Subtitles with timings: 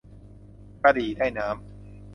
[0.81, 1.55] กระดี่ได้น้ำ